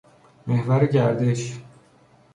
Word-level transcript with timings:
محور 0.47 0.85
گردش 0.85 1.57